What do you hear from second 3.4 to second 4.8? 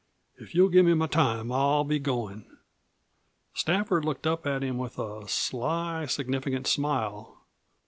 Stafford looked up at him